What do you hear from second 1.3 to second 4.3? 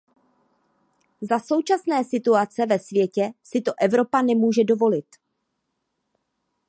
současné situace ve světě si to Evropa